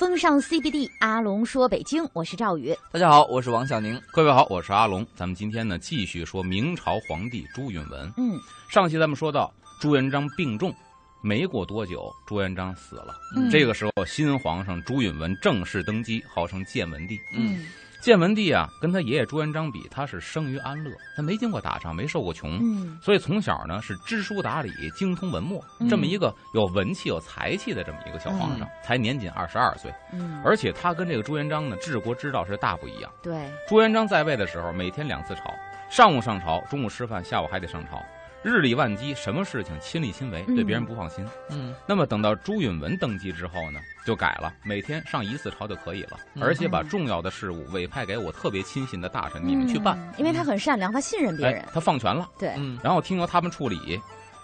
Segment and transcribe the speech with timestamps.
[0.00, 2.74] 风尚 CBD，阿龙说北京，我是赵宇。
[2.90, 4.00] 大家好，我是王小宁。
[4.10, 5.06] 各位好，我是阿龙。
[5.14, 8.10] 咱们今天呢，继续说明朝皇帝朱允文。
[8.16, 8.40] 嗯，
[8.70, 10.74] 上期咱们说到朱元璋病重，
[11.22, 13.14] 没过多久，朱元璋死了。
[13.36, 17.20] 嗯这个时候，新皇上朱允文正式登基，号称建文帝。
[17.34, 17.66] 嗯
[18.00, 29.92] 建文帝啊，跟他爷爷朱元璋比，他是生于安乐，他没经过打仗，没受过穷，嗯所以从小呢是知书达理、精通文墨，嗯这么一个有文气、有才气的这么一个小皇上，才年仅二十二岁。
[30.14, 33.12] 嗯，而且他跟这个朱元璋呢，治国之道是大不一样。
[33.22, 35.54] 对，朱元璋在位的时候，每天两次朝，
[35.90, 38.02] 上午上朝，中午吃饭，下午还得上朝，
[38.42, 41.26] 日理万机，什么事情亲力亲为，嗯对别人不放心。
[41.50, 49.98] 嗯那么等到朱允文登基之后呢，就改了，每天上一次朝就可以了，嗯而且把重要的事务委派给我特别亲信的大臣，你们去办。
[49.98, 54.00] 嗯因为他很善良，他信任别人哎。，他放权了，对，嗯然后听由他们处理。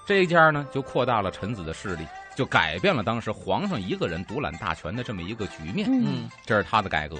[0.07, 2.07] 这一家呢，就扩大了臣子的势力，
[2.37, 5.89] 就改变了当时皇上一个人独揽大权的这么一个局面。
[5.91, 7.17] 嗯这是他的改革。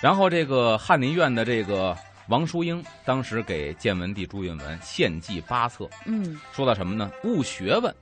[0.00, 1.96] 然后这个翰林院的这个
[2.30, 7.10] 王淑英，当时给建文帝朱允文献计八策，嗯说到什么呢？
[7.24, 7.92] 务学问，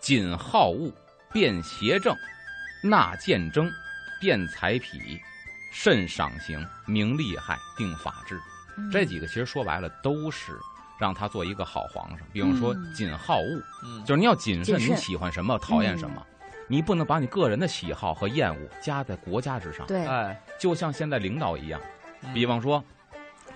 [0.00, 0.88] 谨好恶，
[1.32, 2.16] 辨邪正，
[2.80, 3.68] 纳谏争，
[4.20, 5.20] 辨才痞，
[5.72, 8.40] 慎赏刑，明利害，定法治。
[8.78, 10.56] 嗯，这几个其实说白了都是
[10.96, 12.20] 让他做一个好皇上。
[12.32, 16.24] 比方说嗯谨好恶，嗯就是你要谨慎，你喜欢什么，讨厌什么。
[16.68, 21.80] 你不能把你个人的喜好和厌恶加在国家之上，对，哎，就像现在领导一样。
[22.22, 22.82] 嗯比方说，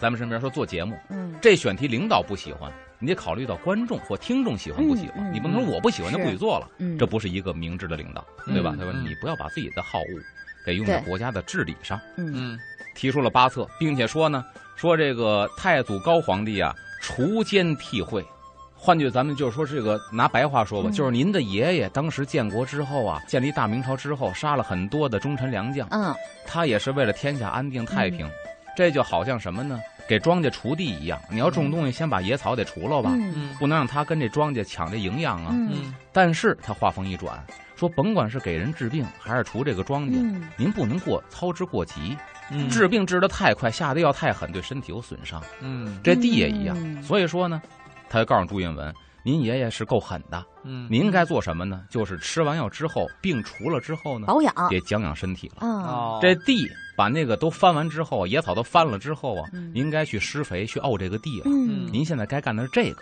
[0.01, 5.19] 咱们身边说做节目，嗯这选题领导不喜欢，你得考虑到观众或听众喜欢不喜欢。
[5.19, 8.73] 嗯嗯你不能说我不喜欢就不许做了，嗯，这不是一个明智的领导，对吧？
[8.75, 10.21] 嗯他说嗯你不要把自己的好恶
[10.65, 12.01] 给用在国家的治理上。
[12.17, 12.59] 嗯嗯
[12.95, 14.45] 提出了八策，并且说呢，
[14.77, 18.25] 说这个太祖高皇帝啊，除奸替惠。
[18.75, 26.15] 换句咱们就是说，这个拿白话说吧，嗯就是您的爷爷当时建国之后啊，建立大明朝之后，杀了很多的忠臣良将，嗯
[26.47, 28.29] 他也是为了天下安定太平。
[28.77, 29.79] 这就好像什么呢？
[30.09, 33.17] 给庄稼锄地一样，你要种东西，先把野草得除了吧，
[33.61, 35.55] 不能让他跟这庄稼抢这营养啊。
[36.13, 37.41] 但是他话锋一转，
[37.77, 40.49] 说甭管是给人治病还是除这个庄稼，嗯。
[40.57, 42.17] 您不能过操之过急，
[42.51, 42.69] 嗯。
[42.69, 45.41] 治病治得太快，下的药太狠，对身体有损伤。
[45.61, 46.01] 嗯。
[46.03, 47.01] 这地也一样，嗯。
[47.05, 47.63] 所以说呢，
[48.09, 48.93] 他就告诉朱允文，
[49.23, 50.89] 您爷爷是够狠的，嗯。
[50.91, 51.85] 您应该做什么呢？
[51.89, 54.53] 就是吃完药之后，病除了之后呢，保养。
[54.69, 56.19] 得讲养身体了。
[56.21, 56.69] 这地
[57.01, 61.45] 把那个都翻完之后，野草都翻了之后啊，嗯您应该去施肥，去沤这个地了。
[61.47, 63.01] 嗯您现在该干的是这个，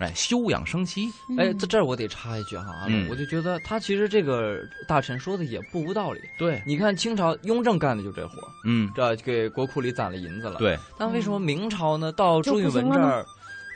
[0.00, 1.08] 哎，休养生息。
[1.38, 6.20] 哎，这这儿我得插一句哈，我就觉得他其实这个大臣说的也不无道理。
[6.36, 13.24] 对，你看清朝雍正干的就这活儿，嗯，这给国库里攒了银子了。，对，但为什么明朝呢，到朱允文这儿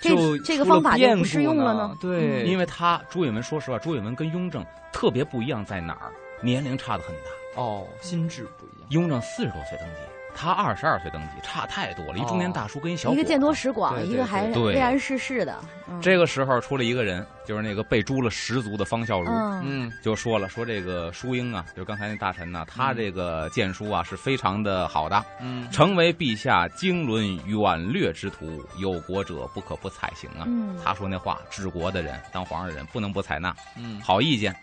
[0.00, 1.96] 这就这个方法就不适用了呢呢？
[2.00, 6.10] 对，因为他朱允文，说实话，朱允文跟雍正特别不一样在哪儿？
[6.42, 7.30] 年龄差的很大。
[7.54, 8.88] 哦，心智不一样。
[8.90, 10.00] 雍正四十多岁登基，
[10.34, 12.18] 他二十二岁登基，差太多了。
[12.18, 15.58] 一中年大叔跟一小伙子一个见多识广，对对一个还对巍然世事的。
[15.88, 30.44] 嗯这个时候出了一个人，就是那个被诛了十族的方孝孺，嗯嗯就说了说这个淑英啊，就是刚才那大臣呢，他这个谏书啊是非常的好的，嗯成为陛下经纶远略之徒，有国者不可不采行啊。
[30.46, 34.54] 嗯他说那话，治国的人，当皇上的人不能不采纳，嗯好意见。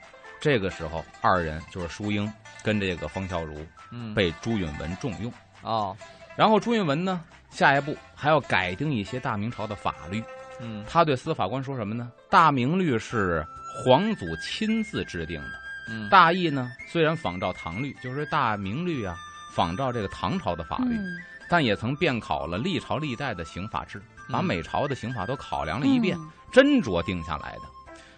[0.41, 2.31] 这个时候，二人就是淑英
[2.63, 3.55] 跟这个方孝孺
[3.91, 5.31] 嗯被朱允文重用。
[5.61, 5.95] 哦
[6.35, 10.23] 然后朱允文呢，下一步还要改定一些大明朝的法律。
[10.61, 12.11] 嗯他对司法官说什么呢？
[12.29, 13.45] 大明律是
[13.83, 15.51] 皇祖亲自制定的，
[15.89, 19.17] 嗯大意呢虽然仿照唐律，就是大明律啊，
[19.53, 21.17] 仿照这个唐朝的法律，嗯
[21.49, 27.61] 但也曾遍考了历朝历代的刑法制，把嗯每朝的刑法都考量了一遍，嗯斟酌定下来的。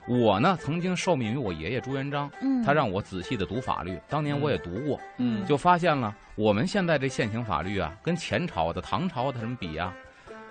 [0.07, 5.45] 我呢，曾经受命于我爷爷朱元璋，嗯，他让我仔细的读法律，当年我也读过，嗯。
[5.45, 9.93] 就发现了我们现在这现行法律啊，跟前朝的、唐朝的什么比啊，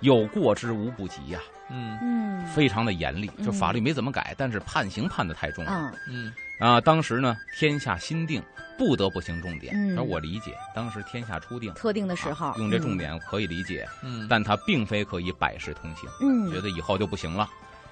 [0.01, 1.41] 有过之无不及呀、
[1.71, 1.99] 嗯。
[2.01, 2.47] 嗯。
[2.47, 3.27] 非常的严厉。
[3.45, 5.65] 就嗯法律没怎么改，但是判刑判的太重。
[5.65, 6.33] 了啊嗯。
[6.59, 6.81] 啊。
[6.81, 8.43] 当时呢，天下新定，
[8.79, 9.75] 不得不行重点。
[9.77, 9.99] 嗯。
[9.99, 12.47] 而我理解，当时天下初定，特定的时候。
[12.49, 14.27] 啊用这重点可以理解，嗯。
[14.31, 16.09] 但它并非可以百事通行。
[16.23, 16.51] 嗯。
[16.51, 17.49] 觉得以后就不行了。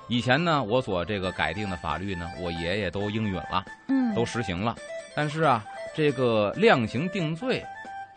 [0.09, 4.75] 以前呢，我所这个改定的法律呢，我爷爷都应允了，嗯都实行了。
[5.15, 5.65] 但是啊，
[5.95, 7.63] 这个量刑定罪，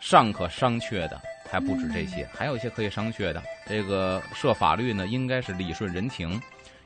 [0.00, 3.42] 尚可商榷的还不止这些，还有一些可以商榷的。
[3.66, 6.40] 这个设法律呢，应该是理顺人情，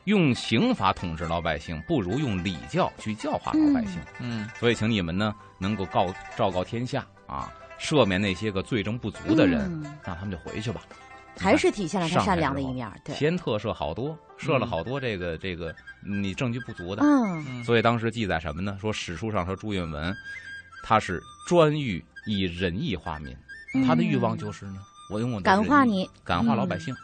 [0.05, 4.01] 用刑法统治老百姓，不如用礼教去教化老百姓。
[4.19, 10.81] 嗯所以，请你们呢，能够告昭告天下啊，赦免那些个罪证不足的人，嗯让他们就回去吧。
[11.39, 14.69] 还是体现了他善良的一面儿，对，先特赦好多，设了嗯。
[14.69, 17.45] 好多这个这个你证据不足的，嗯。
[17.49, 17.65] 嗯。
[17.65, 18.77] 所以当时记载什么呢？
[18.81, 20.15] 说史书上说朱允文，
[20.83, 23.37] 他是专欲以仁义化民，
[23.87, 24.79] 他的欲望就是呢，
[25.11, 26.95] 我用我的仁感化你，感化老百姓，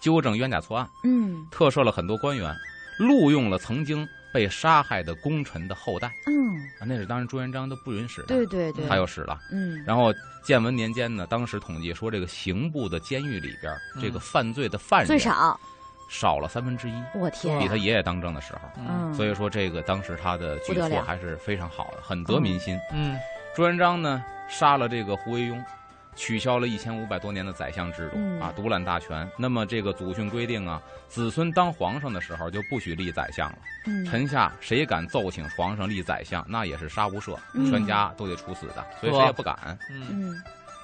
[0.00, 1.46] 纠正冤假错案，嗯。
[1.50, 2.54] 特赦了很多官员，
[2.98, 6.12] 录用了曾经被杀害的功臣的后代。
[6.26, 9.38] 嗯，啊，那是当然朱元璋都不允许的，对对对，他又使了。
[9.52, 10.12] 嗯，然后
[10.42, 14.02] 建文年间呢，当时统计说，这个刑部的监狱里边，嗯。
[14.02, 15.58] 这个犯罪的犯人最少，
[16.08, 18.60] 少了三分之一，我天比，他爷爷当政的时候。
[18.78, 22.78] 嗯，所以说，这个当时他的举措还是非常好的，很得民心。
[22.92, 23.16] 嗯。
[23.54, 25.60] 朱元璋呢，杀了这个胡惟庸，
[26.20, 29.26] 取消了一千五百多年的宰相制度、嗯啊，独揽大权。
[29.38, 33.58] 那么这个祖训规定啊，子孙当皇上的时候就不许立宰相了。
[33.86, 39.78] 嗯臣下谁敢奏请皇上立宰相，那也是杀无赦，嗯全家都得处死的，所以谁也不敢。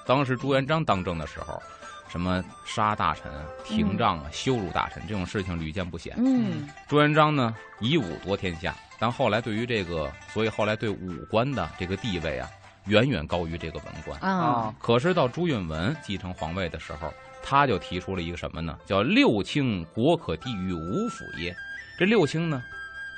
[0.06, 1.62] 当时朱元璋当政的时候，
[2.08, 6.14] 什么杀大臣啊、廷杖啊、羞辱大臣这种事情屡见不鲜。
[6.16, 12.48] 嗯朱元璋呢以武夺天下，但后来对于这个，所以后来对武官的这个地位啊，
[12.86, 14.18] 远远高于这个文官。
[14.20, 17.12] 啊，可是到朱允文继承皇位的时候，
[17.42, 18.78] 他就提出了一个什么呢？
[18.86, 21.54] 叫六卿国可低于五府耶。
[21.98, 22.62] 这六卿呢，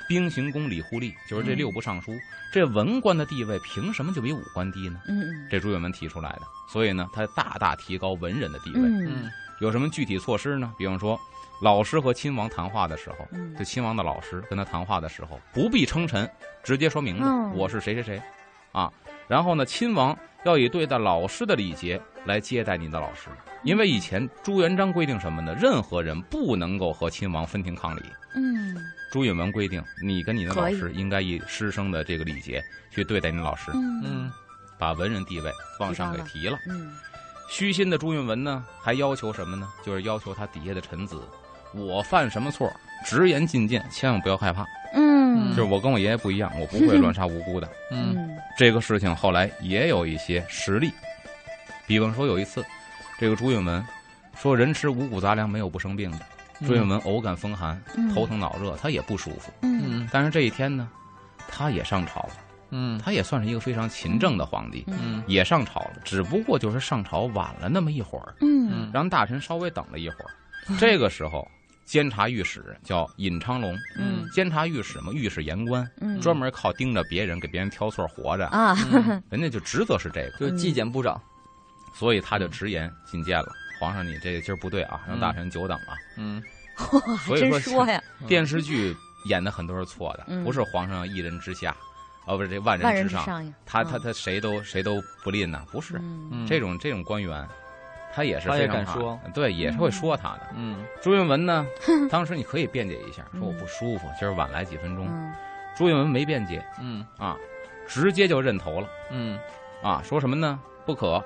[0.07, 2.13] 兵刑宫礼户吏，就是这嗯六部尚书。
[2.51, 5.01] 这文官的地位凭什么就比武官低呢？
[5.07, 6.41] 嗯嗯这朱允文提出来的。
[6.71, 8.79] 所以呢，他大大提高文人的地位。
[8.81, 10.73] 嗯嗯有什么具体措施呢？
[10.77, 11.19] 比方说，
[11.61, 16.29] 老师和亲王谈话的时候，嗯就亲王的老师跟他谈话的时候，不必称臣，
[16.63, 18.21] 直接说名字，嗯我是谁谁谁，
[18.71, 18.91] 啊。
[19.29, 23.29] 然后呢，亲王要以对待老师的礼节来接待你的老师，
[23.63, 25.55] 因为以前朱元璋规定什么呢？
[25.57, 28.01] 任何人不能够和亲王分庭抗礼。
[28.35, 28.75] 嗯
[29.11, 34.31] 朱允文规定，你跟你的老师应该以师生的这个礼节去对待你老师，嗯嗯
[34.77, 36.57] 把文人地位往上给提了。
[36.67, 36.91] 嗯
[37.49, 39.67] 虚心的朱允文呢，还要求什么呢？
[39.83, 41.19] 就是要求他底下的臣子，
[41.73, 42.71] 我犯什么错，
[43.03, 44.63] 直言进谏，千万不要害怕。
[44.93, 47.67] 嗯，就是我跟我爷爷不一样，我不会 乱杀无辜的。
[47.91, 48.28] 嗯嗯
[48.59, 50.91] 这个事情后来也有一些实例，
[51.87, 52.61] 比方说有一次，
[53.17, 53.81] 这个朱允文
[54.35, 56.19] 说人吃五谷杂粮没有不生病的。
[56.67, 59.49] 朱允文偶感风寒，嗯头疼脑热，他也不舒服。
[59.61, 60.89] 嗯嗯但是这一天呢，
[61.47, 62.31] 他也上朝了，
[62.71, 68.35] 嗯他也算是一个非常勤政的皇帝，嗯也上朝了，只不过就是上朝晚了那么一会儿。
[68.41, 70.31] 嗯让大臣稍微等了一会儿。
[70.77, 71.49] 这个时候，
[71.89, 74.29] 监察御史叫尹昌隆，嗯。
[74.31, 78.75] 监察御史嘛，御史言官，嗯，专门靠盯着别人，给别人挑错活着，啊，
[79.31, 81.19] 人家就职责是这个，就是纪检部长，
[81.95, 83.51] 所以他就直言进谏了。
[83.79, 85.97] 皇上，你这个今儿不对啊，让大臣久等了。
[86.15, 86.39] 嗯。
[86.91, 88.95] 哇，还真所以说说呀，电视剧
[89.25, 90.43] 演的很多是错的，嗯。
[90.43, 91.75] 不是皇上一人之下，
[92.27, 93.87] 哦，不是这万万人之上，之上，他嗯。
[93.89, 95.95] 他他谁都谁都不吝呐，不是。
[95.97, 96.29] 嗯。
[96.31, 96.47] 嗯。
[96.47, 97.47] 这种这种官员，
[98.19, 100.47] 他也是他也非常怕敢说，对，也是会说他的。
[100.57, 101.65] 嗯朱允文呢，
[102.11, 105.07] 当时你可以辩解一下，说我不舒服，今儿晚来几分钟。
[105.09, 105.31] 嗯
[105.77, 107.37] 朱允文没辩解嗯啊，
[107.87, 109.39] 直接就认头了嗯
[109.81, 110.59] 啊，说什么呢？
[110.85, 111.23] 不可。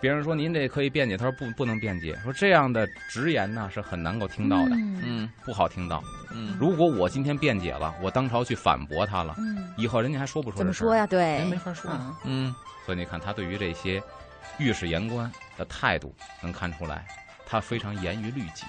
[0.00, 6.02] 别人说您这可以辩解，他说不不能辩解，说这样的直言呢是很难够听到的，嗯嗯不好听到。
[6.34, 10.96] 嗯如果我今天辩解了，我当朝去反驳他了，嗯，以后人家还说不出这事怎么说？
[10.96, 11.06] 呀？
[11.06, 11.90] 对人，没法说。
[11.92, 12.54] 嗯嗯
[12.86, 14.02] 所以你看他对于这些
[14.58, 17.06] 御史言官的态度，能看出来，
[17.46, 18.64] 他非常严于律己。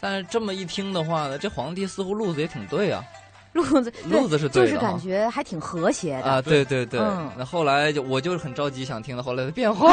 [0.00, 3.04] 但是这么一听的话呢，这皇帝似乎路子也挺对啊，
[3.52, 7.00] 路子路子是就是对的哈感觉还挺和谐的啊，对对对。
[7.00, 9.88] 嗯那后来就我就是很着急想听到后来的变化。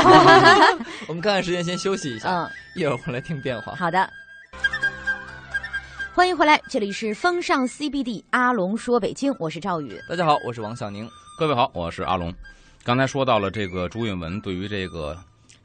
[1.08, 3.76] 我们看看时间，先休息一下，嗯，一会儿回来听变化。
[3.76, 4.10] 好的。
[6.14, 10.00] 欢迎回来，这里是风尚 CBD，阿龙说北京，我是赵宇。
[10.10, 11.08] 大家好，我是王小宁。
[11.38, 12.34] 各位好，我是阿龙。
[12.84, 15.16] 刚才说到了这个朱允文对于这个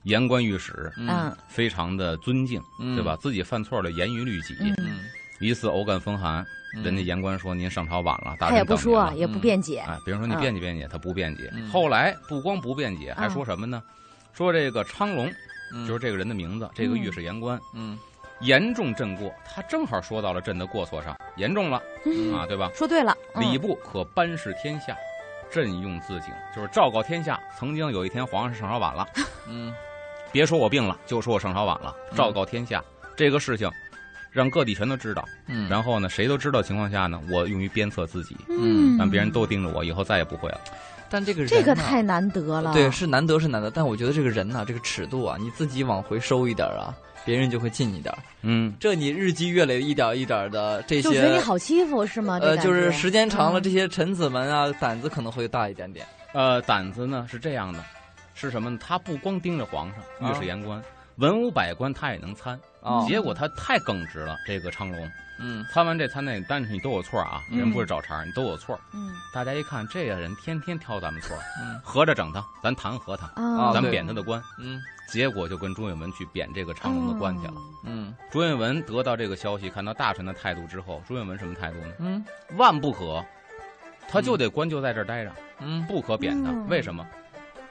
[0.04, 3.16] 言官御史嗯非常的尊敬，嗯对吧？？
[3.20, 4.56] 自己犯错了，严于律己。
[4.60, 5.00] 嗯，嗯，
[5.40, 6.44] 一次偶感风寒，
[6.76, 9.14] 嗯人家言官说您上朝晚了，大他也不说，了。
[9.16, 9.78] 也不辩解。
[9.86, 11.50] 哎，比如说你嗯辩解辩解，他不辩解。
[11.54, 13.82] 嗯后来不光不辩解，还说什么呢？
[14.32, 15.30] 说这个昌隆
[15.74, 17.98] 嗯就是这个人的名字，这个御史言官嗯
[18.40, 22.68] 严重朕过，他正好说到了朕的过错上，严重了嗯啊，对吧？
[22.74, 24.96] 说对了，嗯礼部可班示天下，
[25.50, 27.38] 朕用自警，就是昭告天下。
[27.56, 29.06] 曾经有一天皇上上朝晚了，
[29.48, 29.72] 嗯
[30.32, 32.82] 别说我病了，就说我上朝晚了，嗯昭告天下、
[33.14, 33.70] 这个事情，
[34.30, 35.24] 让各地全都知道。
[35.46, 40.60] 嗯，然后呢，谁都知道情况下呢，我用于鞭策自己，嗯让别人都盯着我，以后再也不会了。
[41.10, 42.72] 但这个人这个太难得了。
[42.72, 46.94] 对，是难得是难得，但我觉得这个人呐、这个尺度啊，你自己往回收一点儿啊，
[47.26, 48.18] 别人就会近一点儿。
[48.40, 52.40] 嗯，这你日积月累，一点一点的这些就觉得你，好欺负是吗？
[52.40, 56.06] 这呃，就是时间长了，嗯这些臣子们啊，胆子可能会大一点点。
[56.32, 57.84] 呃，胆子呢是这样的，
[58.42, 58.78] 是什么呢？
[58.80, 60.82] 他不光盯着皇上、啊御史言官，
[61.16, 62.58] 文武百官他也能参。
[62.80, 68.78] 哦结果他太耿直了，这个昌隆嗯参完这参那，但是你都有错啊，嗯人不是找茬儿，你都有错。
[68.92, 74.42] 嗯大家一看这个人天天挑咱们错，嗯合着整他，咱弹劾他，啊咱对贬他的官。
[74.58, 77.54] 嗯结果就跟朱允文去贬这个昌隆的官去了。
[77.84, 81.94] 嗯朱允文得到这个消息，看到大臣的态度之后，朱允文什么态度呢？
[82.00, 82.24] 嗯
[82.56, 83.24] 万不可，
[84.08, 86.50] 他就得官就在这儿待着，嗯不可贬他。
[86.50, 87.06] 嗯为什么？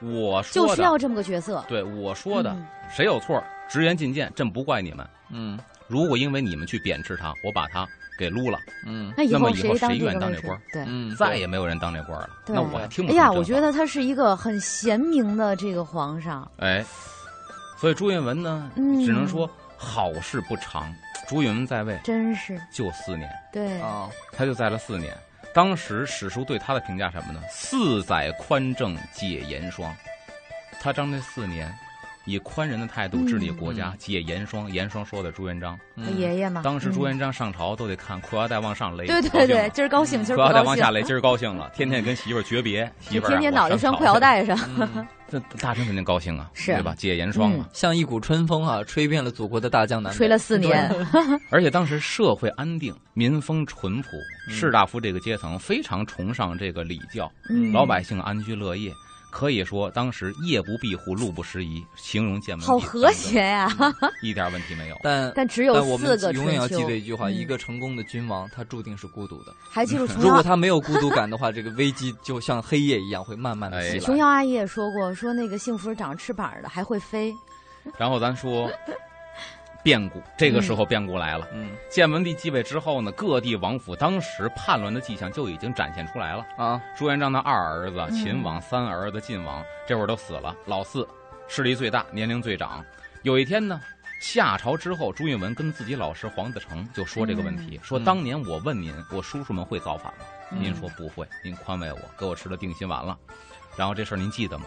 [0.02, 1.64] 我就说的，需要这么个角色。
[1.68, 5.06] 对我说的，嗯谁有错，直言进谏，朕不怪你们。
[5.30, 7.86] 嗯如果因为你们去贬斥他，我把他
[8.18, 10.60] 给撸了，嗯那以那么以后谁当谁愿当这官？
[10.72, 10.84] 对。
[10.86, 12.30] 嗯，再也没有人当这官了。
[12.46, 16.50] 对那我还听不哎呀，我觉得他是一个很贤明的这个皇上。
[16.58, 16.84] 哎，
[17.78, 20.92] 所以朱允文呢，嗯只能说好事不长。
[21.28, 25.16] 朱允文在位真是就四年，对，啊他就在了四年。
[25.54, 27.42] 当时史书对他的评价什么呢？
[27.50, 29.94] 四载宽政解严霜。
[30.80, 31.72] 他当这四年，
[32.24, 34.70] 以宽仁的态度治理国家，嗯解严霜。
[34.72, 35.78] 严霜说的朱元璋，
[36.16, 36.62] 爷爷嘛。
[36.62, 44.58] 当时朱嗯元璋上朝都得看裤腰带往上勒，对对对，高兴今儿高兴，今儿裤腰不高兴，带往下勒，今儿高兴了，天天跟媳妇儿诀别， 媳妇儿啊天天脑袋拴裤腰，带上。
[44.78, 46.94] 嗯这大臣肯定高兴啊，是对吧？
[46.94, 47.66] 解严霜嘛。
[47.72, 50.16] 像一股春风啊，吹遍了祖国的大江南北。
[50.18, 50.94] 吹了四年，
[51.50, 54.08] 而且当时社会安定，民风淳朴，
[54.50, 58.92] 嗯士大夫这个阶层非常崇尚这个礼教，嗯老百姓安居乐业。
[59.32, 63.66] 可以说，当时夜不闭户，路不拾遗，形容见闻好和谐，呀！
[64.22, 64.96] 一点问题没有。
[65.02, 69.54] 但但只有但我们四个永远要记得一句话：嗯一个成功的君王，他注定是孤独的。
[69.70, 73.98] 还记住 琼如果，他没有孤独感的话，这个危机就像黑夜一样会慢慢的袭来。
[73.98, 77.34] 琼瑶阿姨也说过，说那个幸福是长翅膀的，还会飞。
[77.98, 78.70] 然后咱说
[79.82, 81.46] 变故，这个时候变故来了。
[81.52, 86.46] 嗯建文帝继位之后呢，各地王府当时叛乱的迹象就已经展现出来了。
[86.56, 90.54] 啊朱元璋的二儿子嗯秦王、三儿子晋王，这会儿都死了。
[90.66, 91.06] 老四
[91.48, 92.84] 势力最大，年龄最长。
[93.22, 93.80] 有一天呢，
[94.20, 100.24] 下朝之后，朱允文跟自己老师黄子成就说这个问题，嗯说当年我问您，我叔叔们会造反吗？
[100.52, 103.18] 嗯您说不会，您宽慰我，给我吃了定心丸了。
[103.76, 104.64] 然后这事儿您记得吗？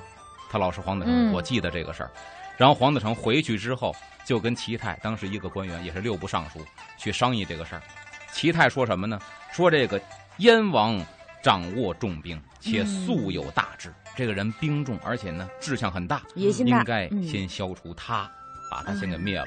[0.49, 2.11] 他老师黄子成，嗯我记得这个事儿。
[2.57, 3.95] 然后黄子成回去之后，
[4.25, 6.65] 就跟齐泰当时一个官员，也是六部尚书，
[6.97, 7.81] 去商议这个事儿。
[8.31, 9.19] 齐泰说什么呢？
[9.53, 10.01] 说这个
[10.37, 10.99] 燕王
[11.41, 13.93] 掌握重兵，且素有大志。
[14.15, 18.29] 这个人兵重，而且呢志向很大，野心大，应该嗯先消除他，
[18.71, 19.45] 把他先给灭了。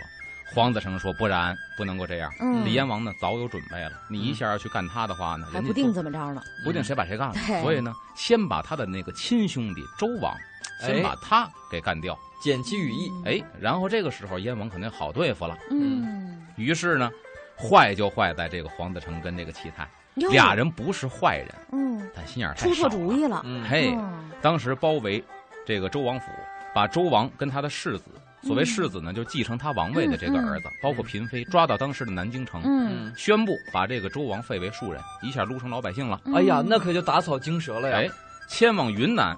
[0.54, 2.32] 黄子成说：“不然，不能够这样。
[2.40, 3.92] 嗯这燕王呢，早有准备了。
[4.08, 6.42] 你一下要去干他的话呢，人家还不定怎么着呢。
[6.64, 7.34] 不定谁把谁干了。
[7.60, 10.34] 所以呢，先把他的那个亲兄弟周王，
[10.80, 12.18] 先哎把他给干掉。
[12.42, 13.11] 减其羽翼。
[13.25, 15.58] 哎，然后这个时候燕王肯定好对付了。
[15.70, 17.11] 嗯，于是呢，
[17.56, 23.42] 坏就坏在这个黄子成跟这个齐泰俩，人不是坏人，嗯，但心眼儿太出错主意了。
[23.44, 25.23] 嗯嘿，嗯当时包围
[25.66, 26.26] 这个周王府，
[26.73, 28.04] 把周王跟他的世子，
[28.42, 36.20] 所谓世子呢，就继承他王位的这个儿子，包括嫔妃，抓到当时的南京城，嗯，宣布把这个周王废为庶人，一下撸成老百姓了。
[36.25, 37.97] 嗯哎呀，那可就打草惊蛇了呀！
[37.99, 38.08] 哎，
[38.49, 39.37] 迁往云南，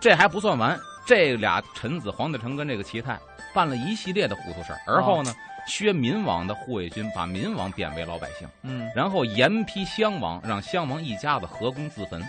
[0.00, 3.18] 这还不算完，这俩臣子黄德成跟这个齐泰
[3.52, 5.34] 办了一系列的糊涂事儿，而后呢，
[5.66, 8.48] 削民王的护卫军，把民王贬为老百姓。
[8.62, 12.24] 嗯然后严批襄王，让襄王一家子合宫自焚，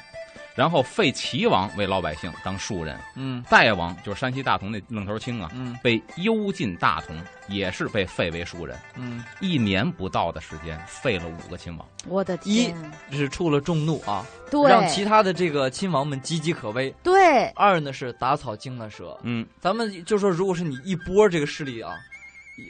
[0.62, 8.78] 然后废齐王为老百姓当庶人，嗯代王就是山西大同那愣头青啊，嗯被幽禁大同，也是被废为庶人。
[8.96, 11.88] 嗯，一年不到的时间，废了五个亲王。
[12.08, 12.76] 我的天，
[13.10, 16.94] 一是触了众怒啊，对，让其他的这个亲王们岌岌可危。
[17.02, 19.18] 对，二呢是打草惊了蛇。
[19.24, 21.96] 嗯，咱们就说，如果是你一波这个势力啊，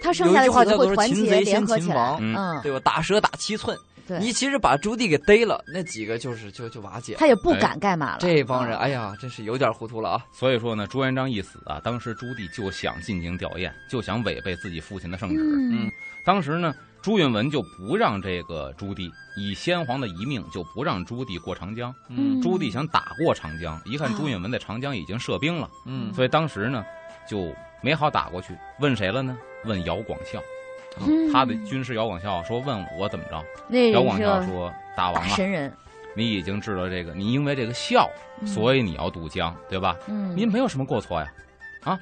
[0.02, 2.80] 他剩下的有一句话几个会团叫做“擒结联贼先合起来，擒王嗯嗯，对吧？
[2.86, 3.78] 打蛇打七寸。
[4.12, 7.20] 对，你其实把朱棣给逮了，那几个就是就就瓦解了。
[7.20, 8.18] 他也不敢干嘛了。
[8.20, 10.25] 这帮人，啊哎呀，真是有点糊涂了啊！
[10.34, 15.38] 所以说呢，朱元璋一死啊，当时朱棣就想进行吊唁，就想违背自己父亲的圣旨。
[15.41, 15.91] 嗯嗯
[16.25, 21.96] 当时呢，朱允文就不让这个朱棣以先皇的遗命，就不让朱棣过长江。
[22.10, 26.84] 嗯朱棣想打过长江，一看啊朱允文在长江已经设兵了，嗯所以当时呢
[27.25, 28.53] 就没好打过去。
[28.80, 29.38] 问谁了呢？
[29.65, 30.44] 问姚广孝，啊
[31.00, 33.44] 嗯他的军事姚广孝说问我怎么着？
[33.70, 35.72] 那姚广孝说大王啊，神人，
[36.16, 38.10] 你已经知道这个，你因为这个孝，
[38.46, 39.96] 所以你要渡江，对吧？
[40.08, 41.32] 嗯，您没有什么过错呀，
[41.84, 42.00] 啊，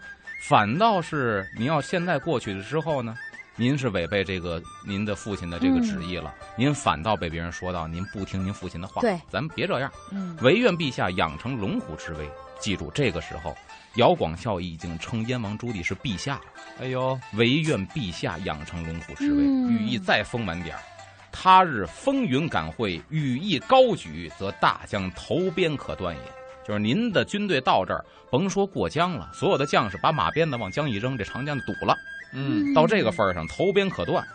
[0.48, 3.16] 反倒是你要现在过去了之后呢，
[3.60, 9.02] 您是违背这个您的父亲的这个旨意了，您反倒被别人说到您不听您父亲的话。
[9.02, 12.30] 对，咱们别这样，嗯唯愿陛下养成龙虎之威。
[12.58, 13.54] 记住，这个时候，
[13.96, 16.42] 姚广孝已经称燕王朱棣是陛下了，
[16.80, 20.82] 哎呦，唯愿陛下养成龙虎之威，嗯羽翼再丰满点儿。
[21.30, 26.22] 他日风云感会，羽翼高举，则大江头鞭可断也。
[26.66, 31.94] 就是您的军队到这儿，甭说过江了，所有的将士把马鞭子往江一扔，这长江就堵了。
[32.34, 34.26] 嗯到这个份儿上，头边可断。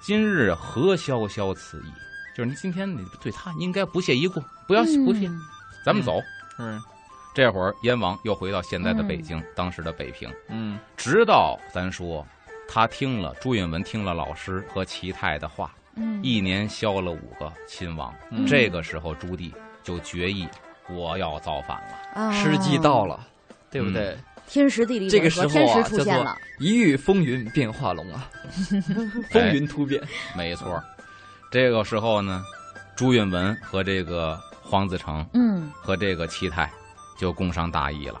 [0.00, 1.92] 今日何萧萧此意？
[2.34, 5.40] 就是你今天你对他应该不屑一顾，不要不屑，嗯
[5.84, 6.20] 咱们走。
[6.58, 6.80] 嗯
[7.32, 12.26] 这会儿燕王又回到现在的北京，当时的北平，嗯直到咱说
[12.68, 18.14] 他听了朱允文听了老师和齐泰的话，嗯一年消了五个亲王。
[18.30, 19.52] 嗯这个时候朱棣
[19.82, 20.48] 就决议
[20.88, 22.20] 我要造反了。
[22.20, 23.20] 啊时机到了，
[23.70, 24.16] 对不对？
[24.50, 28.28] 天时地利这个时候啊，叫做出现了，一遇风云变化龙啊，
[29.30, 30.02] 风云突变。
[30.36, 30.84] 没错儿，
[31.52, 32.44] 这个时候呢，
[32.96, 36.68] 朱允文和这个黄子成嗯和这个齐泰
[37.16, 38.20] 就共商大义了。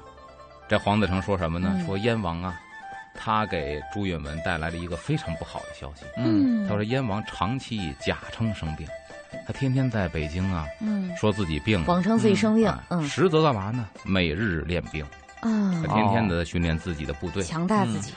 [0.68, 1.68] 这黄子成说什么呢？
[1.74, 2.60] 嗯说燕王啊，
[3.12, 6.04] 他给朱允文带来了一个非常不好的消息。
[6.16, 8.86] 嗯他说燕王长期假称生病，
[9.48, 11.86] 他天天在北京啊，嗯，说自己病了。
[11.86, 12.72] 谎称自己生病
[13.02, 13.88] 实则干嘛呢？
[14.04, 15.04] 每日练兵，
[15.42, 17.42] 他啊，天天的训练自己的部队。
[17.42, 18.12] 强大自己，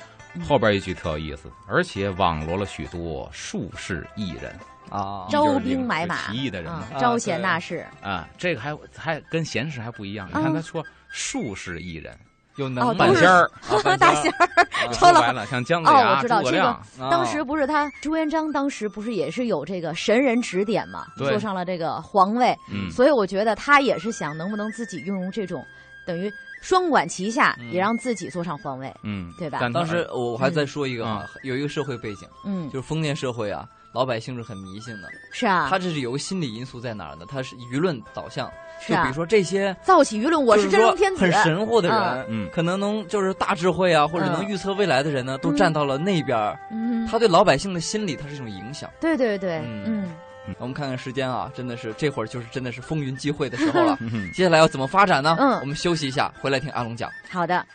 [0.48, 4.53] 后边一句特有意思，而且网罗了许多术士艺人，
[4.89, 6.32] 啊，招兵买马。
[6.32, 10.27] 起义的人啊，招贤纳士，啊，这个还还跟贤士还不一样。
[10.30, 12.18] 你啊看他说术士艺人，
[12.56, 14.50] 有哦能半仙儿，啊大仙儿。
[14.92, 17.10] 说白了像姜子哦，牙、我知道这个诸葛亮，啊。
[17.10, 25.65] 当时不是他朱元璋当时不是也是有这个神人指点嘛，坐上了这个皇位，嗯，所以我觉得他也是想能不能自己拥有这种
[26.06, 26.30] 等于
[26.63, 27.70] 双管齐下，嗯。
[27.72, 29.58] 也让自己坐上皇位，嗯，对吧？
[29.62, 31.17] 但当时我还再说一个嗯。
[31.17, 35.10] 啊，有一个社会背景，嗯，就是封建社会啊，老百姓是很迷信的。
[35.32, 37.25] 是啊，他这是有个心理因素在哪儿呢？
[37.27, 38.98] 他是舆论导向，是啊。
[38.98, 42.50] 就比如，说这些造起舆论，我是真龙天子，很神乎的人，嗯。
[42.53, 46.58] 可能能就是大智慧啊，或者嗯能预测未来的人呢，都站到了那边儿。
[46.72, 48.89] 嗯，他对老百姓的心理，他是一种影响。
[49.01, 50.13] 对对对，嗯
[50.47, 53.97] 嗯，我们看看时间啊，真的是这会儿就是真的是风云际会的时候了。
[54.01, 55.35] 嗯接下来要怎么发展呢？
[55.39, 57.09] 嗯我们休息一下，回来听阿龙讲。
[57.29, 57.65] 好的。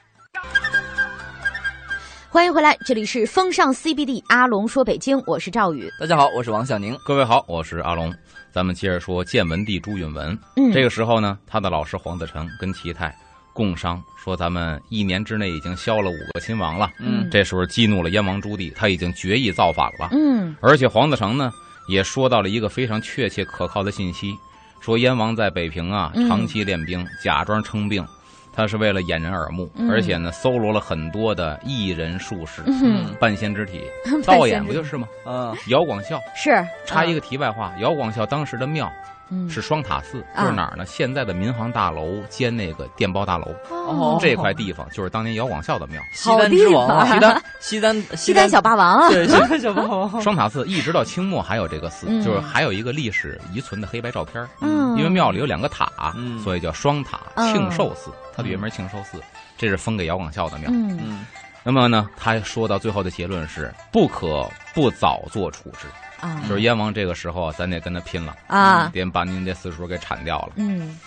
[2.31, 5.91] 欢迎回来，这里是风尚 CBD 阿龙说北京，我是赵宇。
[5.99, 6.97] 大家好，我是王小宁。
[7.05, 8.15] 各位好，我是阿龙。
[8.53, 10.39] 咱们接着说建文帝朱允文。
[10.57, 13.17] 嗯，这个时候呢，他的老师黄子成跟齐泰
[13.55, 16.91] 共商说，咱们一年之内已经消了五个亲王了。
[16.99, 20.11] 嗯这时候激怒了燕王朱棣，他已经决意造反了。
[20.13, 21.51] 嗯而且黄子成呢，
[21.89, 24.39] 也说到了一个非常确切可靠的信息，
[24.81, 28.07] 说燕王在北平啊嗯长期练兵，假装称病。
[28.51, 33.83] 他是为了掩人耳目，嗯而且呢，搜罗了很多的艺人术士、嗯，半仙之体，
[34.27, 35.07] 半道演不就是吗？
[35.27, 36.51] 嗯姚广孝是
[36.85, 38.91] 插一个题外话，姚广孝当时的庙
[39.31, 39.49] 嗯。
[39.49, 40.43] 是双塔寺，啊。
[40.43, 40.85] 就是哪儿呢？
[40.87, 43.47] 现在的民航大楼兼那个电报大楼。
[43.71, 44.19] 哦。
[44.21, 46.01] 这块地方，就是当年姚广孝的庙。
[46.13, 47.07] 西单之王。
[47.07, 49.01] 西单 西单西单小霸王。
[49.01, 50.21] 啊，对 西单小霸王。
[50.23, 52.23] 双塔寺一直到清末还有这个寺，嗯。
[52.23, 54.47] 就是还有一个历史遗存的黑白照片。
[54.61, 56.39] 嗯，因为庙里有两个塔，嗯。
[56.41, 57.53] 所以叫双塔嗯。
[57.53, 59.21] 庆寿寺，它的原名庆寿寺，
[59.57, 60.71] 这是封给姚广孝的庙。
[60.71, 60.99] 嗯。
[61.03, 61.27] 嗯。
[61.65, 65.87] 那么呢，他说到最后的结论是不可不早做处置，
[66.21, 70.53] 啊就是燕王这个时候啊咱得跟他拼了，啊得把您这四叔给铲掉了。
[70.57, 70.99] 嗯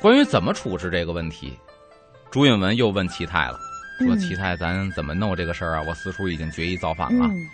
[0.00, 1.56] 关于怎么处置这个问题，
[2.30, 3.58] 朱允文又问齐泰了，
[3.98, 5.84] 说嗯齐泰咱怎么弄这个事儿啊？
[5.86, 7.26] 我四叔已经决意造反了。
[7.26, 7.46] 嗯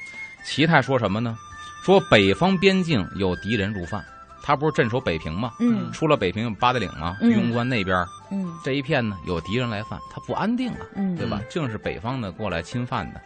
[0.44, 1.36] 齐泰说什么呢？
[1.82, 4.02] 说北方边境有敌人入犯，
[4.42, 5.52] 他不是镇守北平吗？
[5.60, 7.16] 嗯出了北平有八达岭吗？
[7.20, 11.40] 嗯玉龙关那边嗯这一片呢有敌人来犯，他不安定啊，嗯，对吧？
[11.50, 13.20] 正是北方的过来侵犯的，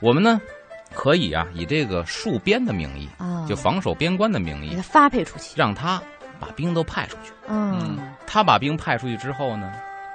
[0.00, 0.40] 我们呢
[0.94, 6.02] 可以啊以这个戍边的名义，啊，就防守边关的名义给他，发配出去，让他
[6.38, 7.32] 把兵都派出去。
[7.48, 9.72] 嗯他把兵派出去之后呢，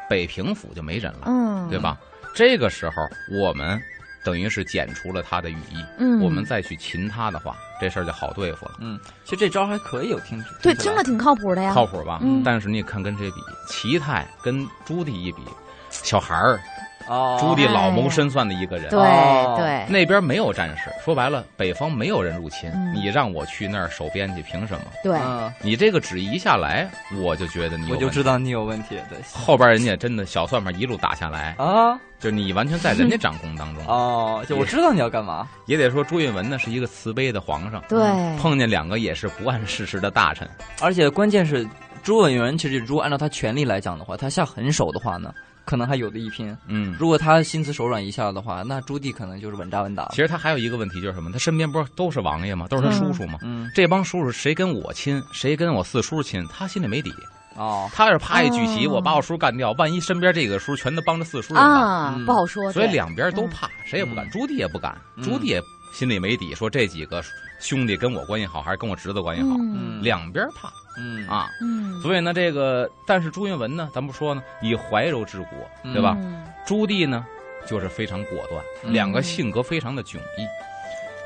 [0.10, 1.98] 北平府就没人了，嗯，对吧？
[2.34, 2.96] 这个时候
[3.42, 3.82] 我们
[4.24, 8.76] 等于是剪除了他的羽翼，嗯，我们再去擒他的话，这事儿就好对付了。
[8.80, 12.20] 嗯，其实这招还可以有听，对听着挺靠谱的呀，靠谱吧？
[12.22, 13.38] 嗯但是你看跟谁比？
[13.68, 15.42] 齐泰跟朱棣一比，
[15.90, 16.60] 小孩儿，
[17.08, 18.90] 哦，朱棣老谋深算的一个人。
[18.90, 19.56] 对哦。
[19.58, 22.94] 对，那边没有战士，说白了，北方没有人入侵，嗯。
[22.96, 24.86] 你让我去那儿守边去，凭什么？
[25.04, 26.90] 对，嗯，你这个旨意一下来，
[27.22, 28.06] 我就觉得你有问题。
[28.06, 29.18] 我就知道你有问题，对。
[29.34, 33.86] 后边人家真的小算盘一路打下来，啊，就你完全在人家掌控当中。
[33.88, 38.00] 哦，就我知道你要干嘛，也得说朱允文呢是一个慈悲的皇上，对，
[38.38, 40.48] 碰见两个也是不谙世事的大臣，
[40.82, 41.68] 而且关键是
[42.04, 45.34] 朱允文，其实如果按照他权力来讲的话，他下狠手的话呢，
[45.66, 46.56] 可能还有的一拼。
[46.68, 46.96] 嗯。
[47.00, 50.18] 如果他心慈手软一下的话，那朱棣可能就是稳扎稳打其。
[50.18, 51.32] 实他还有一个问题就是什么？
[51.32, 52.68] 他身边不是都是王爷吗？
[52.70, 53.40] 都是他叔叔吗？
[53.42, 57.12] 嗯，这帮叔叔谁跟我亲，谁跟我四叔亲，他心里没底。
[57.58, 61.54] 哦，他要是啪一举旗，哦我把我叔干掉，万一身边这个叔全都帮着四叔？
[61.56, 64.26] 啊嗯，不好说，所以两边都怕，谁也不敢。
[64.26, 65.62] 嗯朱棣也不敢，嗯朱棣也
[65.94, 67.24] 心里没底，说这几个
[67.60, 69.56] 兄弟跟我关系好，还是跟我侄子关系好？
[69.60, 71.50] 嗯两边怕嗯，啊。
[71.62, 75.50] 嗯，所以呢，这个但是朱允文呢，咱不说呢，以怀柔治国，
[75.94, 76.16] 对吧？
[76.20, 77.26] 嗯朱棣呢，
[77.68, 80.48] 就是非常果断，嗯两个性格非常的迥异。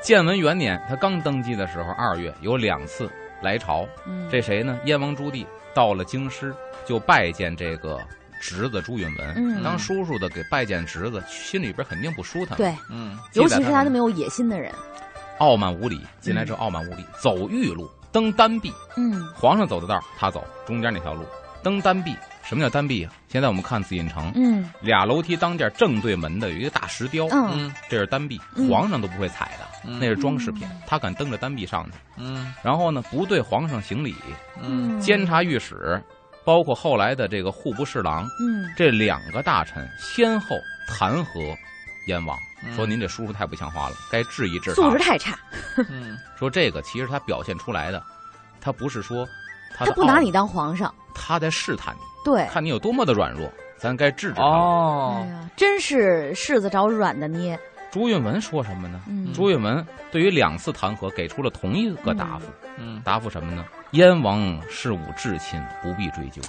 [0.02, 3.10] 建文元年，他刚登基的时候，二月有两次
[3.42, 4.78] 来朝，嗯这谁呢？
[4.84, 6.54] 燕王朱棣到了京师，
[6.86, 8.00] 就拜见这个
[8.40, 9.34] 侄子朱允文。
[9.36, 14.72] 嗯当叔叔的给拜见侄子，心里边肯定不舒坦。，对，嗯尤其是他的那么有野心的人，
[15.40, 18.72] 傲慢无礼，进来之后傲慢无礼，走玉路，登丹壁。
[18.96, 19.26] 嗯。
[19.34, 21.24] 皇上走的道儿他走，中间那条路。
[21.62, 22.14] 登丹壁。
[22.42, 23.04] 什么叫丹壁？
[23.04, 23.12] 啊？
[23.28, 24.68] 现在我们看紫禁城，嗯。
[24.80, 27.50] 俩楼梯当间正对门的有一个大石雕，嗯。
[27.52, 28.68] 嗯这是丹壁，嗯。
[28.68, 29.98] 皇上都不会踩的，嗯。
[30.00, 31.92] 那是装饰品，他敢登着丹壁上去。
[32.16, 32.52] 嗯。
[32.62, 34.14] 然后呢，不对皇上行礼，
[34.60, 34.98] 嗯。
[35.00, 36.02] 监察御史，
[36.44, 38.68] 包括后来的这个户部侍郎，嗯。
[38.76, 40.56] 这两个大臣先后
[40.88, 41.56] 弹劾
[42.08, 44.98] 燕王，嗯说您这叔叔太不像话了，该治一治素质。
[44.98, 45.38] 太差，
[45.90, 48.02] 嗯说这个其实他表现出来的，
[48.60, 49.26] 他不是说
[49.76, 54.42] 他他不拿你当皇上，他在试探你，对，看你有多么的软弱，咱该治治他。
[54.42, 57.58] 哦哎呀，真是柿子找软的捏，
[57.90, 59.00] 朱允文说什么呢？
[59.08, 62.46] 嗯朱允文对于两次弹劾给出了同一个答复，
[62.78, 63.64] 嗯答复什么呢？
[63.92, 66.40] 燕王事务至亲，不必追究。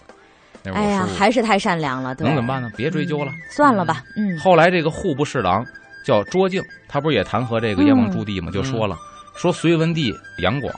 [0.71, 2.69] 哎呀还是太善良了，对，能怎么办呢？
[2.78, 3.32] 别追究了。
[3.32, 5.65] 嗯算了吧，嗯后来这个户部侍郎
[6.04, 8.52] 叫卓敬，他不是也弹劾这个燕王朱棣吗？
[8.52, 8.98] 就说了，
[9.36, 10.74] 说隋文帝杨广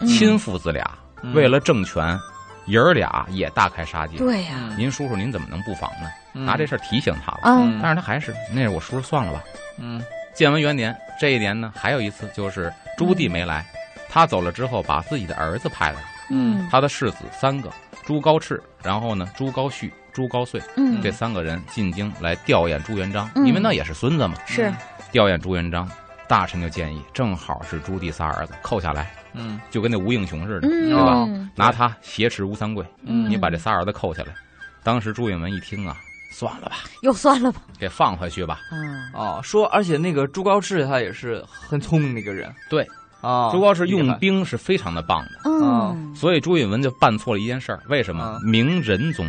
[0.00, 0.88] 嗯亲父子俩
[1.22, 2.18] 嗯为了政权，
[2.66, 4.18] 爷儿俩也大开杀戒。
[4.18, 6.08] 对呀，您叔叔您怎么能不防呢？
[6.34, 9.42] 嗯拿这事儿提醒他了，嗯但是他还是那是我叔叔算了吧。
[9.78, 10.02] 嗯
[10.34, 13.64] 建文元年这一年呢，还有一次就是朱棣没来，
[14.08, 17.70] 他走了之后，把自己的儿子派来了，嗯他的世子三个，
[18.04, 21.02] 朱高炽，然后呢朱高煦、朱高燧嗯。
[21.02, 23.46] 这三个人进京来吊唁朱元璋，嗯。
[23.46, 24.34] 因为那也是孙子嘛。
[24.46, 24.72] 是。
[25.12, 25.86] 吊唁朱元璋，
[26.26, 29.60] 大臣就建议，正好是朱棣仨儿子，扣下来，嗯。
[29.70, 30.88] 就跟那吴应熊似的，嗯。
[30.88, 31.24] 对吧？
[31.28, 33.28] 嗯拿他挟持吴三桂，嗯。
[33.28, 34.34] 你把这仨儿子扣下来。
[34.82, 35.96] 当时朱允文一听啊，
[36.32, 38.60] 算了吧，又算了吧，给放回去吧。
[38.72, 39.10] 嗯。
[39.12, 42.86] 哦，说而且那个朱高炽他也是很聪明的一个人，对。
[43.20, 45.48] 啊，朱高炽用兵是非常的棒的。
[45.48, 46.12] 嗯。
[46.14, 48.38] 所以朱允文就办错了一件事儿，为什么？
[48.42, 48.50] 嗯。
[48.50, 49.24] 明仁宗，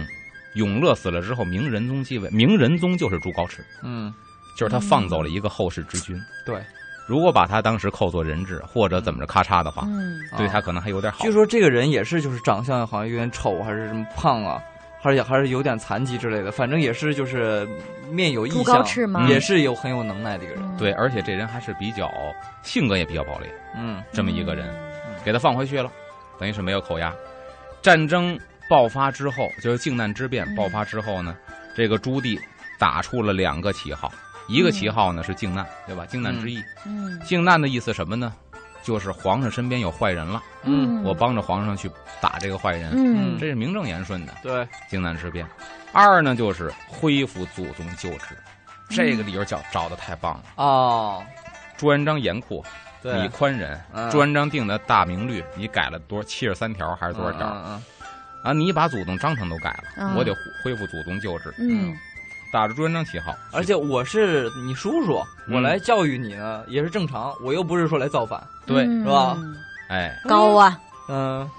[0.55, 4.13] 永乐死了之后，明仁宗继位，明仁宗就是朱高炽，嗯
[4.57, 6.19] 就是他放走了一个后世之君。
[6.45, 6.61] 对，
[7.07, 11.23] 如果把他当时扣作人质，或者怎么着咔嚓的话，嗯对他可能还有点好。
[11.25, 14.61] 据说这个人也是就是长相好像有点丑，还是什么胖啊，
[15.01, 17.67] 还是还是有点残疾之类的，反正也是就是
[18.09, 19.27] 面有异朱象，高炽吗？
[19.27, 22.09] 也是有很有能耐的一个人，嗯对，而且这人还是比较
[22.63, 24.73] 性格也比较暴烈，嗯这么一个人，
[25.23, 25.91] 给他放回去了，
[26.39, 27.13] 等于是没有扣押。
[27.81, 31.35] 战争爆发之后，就是靖难之变嗯爆发之后呢，
[31.75, 32.39] 这个朱棣
[32.79, 34.11] 打出了两个旗号，
[34.47, 36.05] 一个旗号呢是靖难，对吧？
[36.05, 36.63] 靖难之役。
[36.85, 37.19] 嗯。
[37.21, 38.33] 靖难的意思什么呢？
[38.83, 41.03] 就是皇上身边有坏人了，嗯。
[41.03, 41.89] 我帮着皇上去
[42.21, 43.37] 打这个坏人，嗯。
[43.39, 45.45] 这是名正言顺的对，靖难之变。
[45.91, 48.35] 二呢就是恢复祖宗旧制，
[48.89, 50.43] 这个理由找找的太棒了。
[50.55, 51.23] 哦，
[51.77, 52.63] 朱元璋严酷，
[53.01, 53.79] 对，你宽忍。
[53.93, 54.09] 嗯。
[54.11, 57.81] 朱元璋定的大明律，你改了多七十三条还是多少条、嗯
[58.45, 58.53] 啊？
[58.53, 61.97] 你把祖宗章程都改了，嗯我得恢复祖宗旧制，嗯
[62.53, 63.35] 打着朱元璋旗号。
[63.51, 69.37] 而且我是你叔叔，嗯我来教育你呢也是正常，我又不是说来造反，对，嗯是吧
[69.89, 70.79] 哎，高啊，
[71.09, 71.49] 嗯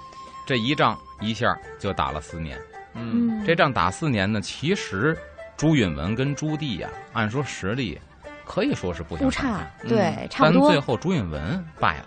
[0.45, 2.57] 这一仗一下就打了四年。
[2.95, 5.15] 嗯这仗打四年呢，其实
[5.55, 7.99] 朱允文跟朱棣呀、按说实力
[8.43, 12.05] 可以说是不相不差对，差但不多最，后朱允文败了。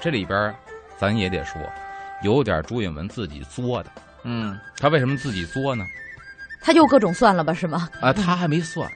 [0.00, 0.54] 这里边
[0.96, 1.60] 咱也得说，
[2.22, 3.90] 有点朱允文自己作的。
[4.24, 5.84] 嗯他为什么自己作呢？
[6.64, 7.88] 他又各种算了吧，是吗？
[8.00, 8.88] 啊，他还没算。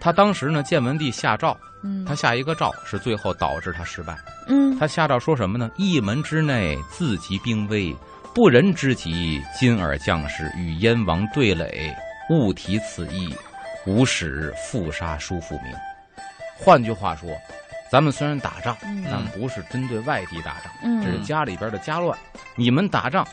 [0.00, 4.16] 他当时呢，建文帝下诏，嗯他下一个诏是最后导致他失败。
[4.48, 5.70] 嗯他下诏说什么呢？
[5.76, 7.94] 一门之内自及兵危，
[8.34, 11.94] 不仁之极，今尔将士与燕王对垒，
[12.28, 13.32] 勿提此意，
[13.86, 15.72] 吾使复杀叔父明。
[16.58, 17.30] 换句话说，
[17.88, 22.18] 咱们虽然打仗，嗯但不是针对外地打仗，嗯这是家里边的家乱。
[22.56, 23.24] 你们打仗，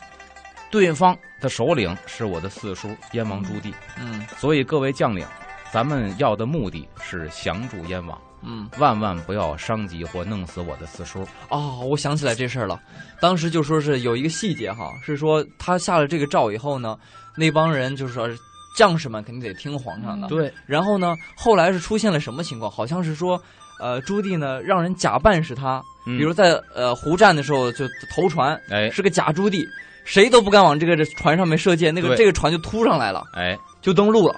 [0.70, 5.26] 对方的首领是我的四叔燕王朱棣，嗯所以各位将领，
[5.72, 11.26] 咱们要的目的是降住燕王，嗯万万不要伤及或弄死我的四叔。
[11.48, 12.80] 哦，我想起来这事儿了，
[13.20, 16.98] 当时就说是有一个细节哈，是说他下了这个诏以后呢，
[17.36, 18.28] 那帮人就是说
[18.76, 22.70] 将士们肯定得听皇上的，对，然后呢，后来是出现了什么情况？
[22.70, 23.40] 好像是说，
[23.80, 29.66] 呃，朱棣呢让人假扮是他，嗯比如在呃胡战的时候就投船，哎是个假朱棣，
[30.04, 34.34] 谁都不敢往这个船上面射箭，那个这个船就突上来了，哎，就登陆了。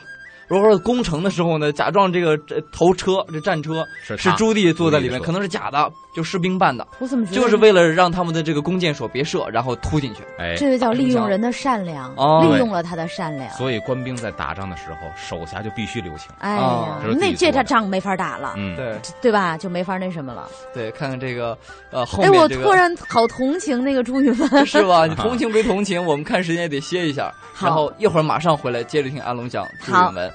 [0.48, 10.22] 如果说攻城的时候呢，假装这个这头车这战车是是朱棣坐在里面，可能是假的，就士兵扮的，我怎么觉得就是为了让他们的这个弓箭手别射，然后突进去。
[10.38, 13.50] 哎，这就叫利用人的善良，哦利用了他的善良。
[13.52, 16.30] 所以官兵在打仗的时候，手下就必须留情。
[16.38, 19.56] 哎哦呀那这场仗没法打了，嗯，对对吧？
[19.56, 20.48] 就没法那什么了。
[20.74, 21.56] 对，看看这个
[21.90, 22.64] 呃后哎，我面这个。
[22.64, 24.64] 突然好同情那个朱允炆。
[24.66, 25.06] 是吧？
[25.06, 30.30] 你同情归同情，我们看时间也得歇一下，好然后一会儿马上回来接着听安龙讲朱允好炆。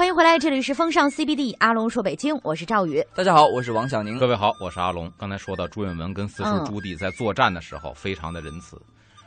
[0.00, 3.04] 欢迎回来，这里是风尚 CBD，阿龙说北京，我是赵宇。
[3.14, 4.26] 大家好，我是王小宁各。
[4.26, 5.12] 位好，我是阿龙。
[5.18, 8.80] 刚才说到朱允炆跟四叔嗯朱棣在作战的时候，非常的仁慈，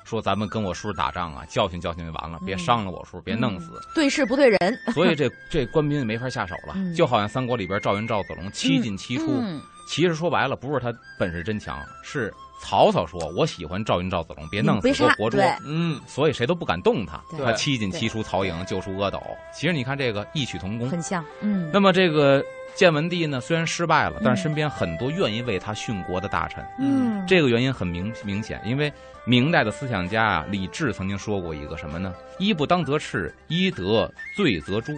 [0.04, 3.72] 说咱们跟我叔打仗啊，教训教训就完了，别嗯伤了我叔，别弄死。
[3.96, 4.58] 对事不对人，
[4.94, 9.26] 所以这这官兵没法下手了，嗯就好像三国里边赵云赵子龙七进七出。
[9.40, 15.42] 嗯，其实说白了，不是他本事真强，是曹操说我喜欢赵云赵子龙，别弄死活捉。
[15.66, 19.22] 嗯，所以谁都不敢动他，他七进七出，曹营救出阿斗。
[19.54, 20.90] 其实你看这个异曲同工。
[20.90, 21.24] 很像。
[21.42, 22.44] 嗯，那么这个
[22.76, 26.66] 建文帝呢，虽然失败了，但嗯是身边很多愿意为他殉国的大臣。
[26.80, 28.92] 嗯，这个原因很明明显，因为
[29.26, 32.14] 明代的思想家啊，李治曾经说过一个什么呢？
[32.40, 34.98] 一不当则赤，一得罪则诛。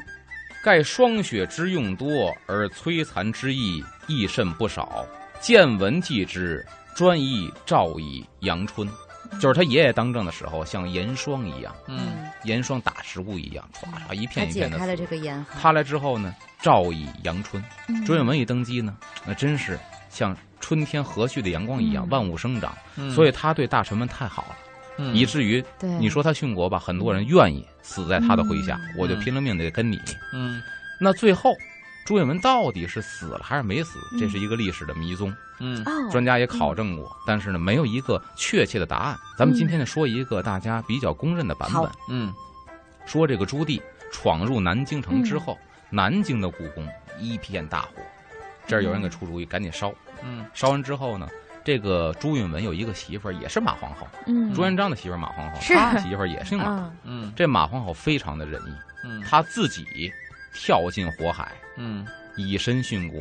[0.64, 5.06] 盖霜雪之用多，而摧残之意亦甚不少。
[5.40, 8.90] 建文帝之，专以赵以阳春。
[9.40, 15.06] 就是他爷爷当政的时候，像严霜一样，嗯，严霜打食物一样，唰唰一片一片的解开了这。
[15.06, 15.62] 个严寒。
[15.62, 17.64] 他来之后呢，照以阳春。
[17.88, 22.76] 嗯朱允炆一登基呢，那真是像春天和煦的阳光一样，嗯万物生长。
[22.98, 24.58] 嗯所以他对大臣们太好了，
[24.98, 30.00] 嗯以至于对你说他殉国吧，很多人愿意死在他的麾下，嗯我就拼了命的跟你。
[30.34, 30.62] 嗯
[31.00, 31.54] 那最后，
[32.06, 33.98] 朱允炆到底是死了还是没死？
[34.12, 35.84] 嗯这是一个历史的迷踪，嗯。
[35.86, 39.18] 哦，专家也考证过，但是呢，没有一个确切的答案。
[39.36, 42.32] 咱们今天呢，说一个大家比较公认的版本，嗯。
[43.08, 45.58] 说这个朱棣闯入南京城之后，
[45.90, 46.88] 南京的故宫
[47.20, 48.02] 一片大火，
[48.68, 49.92] 这儿有人给出主意，赶紧烧。
[50.24, 50.46] 嗯。
[50.54, 51.28] 烧完之后呢，
[51.64, 54.08] 这个朱允炆有一个媳妇儿，也是马皇后。
[54.28, 55.74] 嗯，朱元璋的媳妇儿马皇后，是。
[55.74, 56.66] 他媳妇儿也姓马。
[56.66, 56.98] 嗯。
[57.04, 57.34] 嗯。
[57.36, 58.74] 这马皇后非常的仁义，
[59.06, 59.24] 嗯。
[59.24, 60.12] 他自己
[60.56, 63.20] 跳进火海，嗯以身殉国，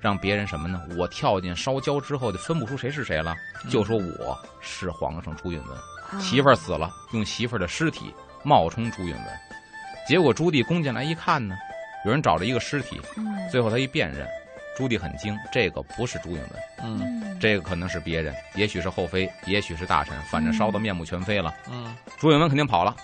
[0.00, 0.82] 让别人什么呢？
[0.98, 3.34] 我跳进烧焦之后就分不出谁是谁了，
[3.64, 5.72] 嗯就说我是皇上朱允炆。
[5.72, 10.06] 啊媳妇儿死了，用媳妇儿的尸体冒充朱允炆。
[10.06, 11.56] 结果朱棣攻进来一看呢，
[12.04, 14.28] 有人找着一个尸体，嗯最后他一辨认，
[14.76, 16.84] 朱棣很惊，这个不是朱允炆。
[16.84, 21.52] 嗯嗯这个可能是别人，也许是后妃，也许是大臣，反正烧得面目全非了。
[21.70, 22.94] 嗯朱允炆肯定跑了，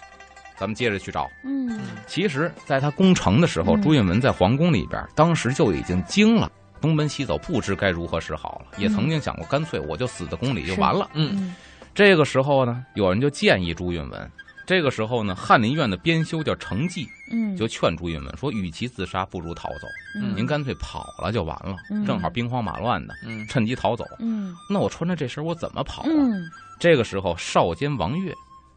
[0.60, 1.26] 咱们接着去找。
[1.42, 8.78] 嗯其实，在他攻城的时候，嗯朱允炆在皇宫里边，当时就已经惊了，东奔西走，不知该如何是好了。
[8.78, 11.08] 也曾经想过，干脆我就死在宫里就完了。
[11.14, 11.54] 嗯嗯
[11.94, 14.28] 这个时候呢，有人就建议朱允炆。
[14.66, 19.88] 这个时候呢，翰林院的编修叫程纪，嗯，就劝朱允炆说：“与其自杀，不如逃走。
[20.20, 24.04] 嗯您干脆跑了就完了，嗯正好兵荒马乱的，嗯趁机逃走。
[24.20, 28.32] 嗯那我穿着这身，我怎么跑啊？”嗯这个时候，少监王悦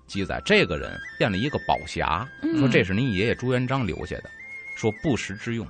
[0.07, 4.29] 记载，这个人建了一个宝匣，嗯说这是您爷爷朱元璋留下的，
[4.75, 5.65] 说不时之用，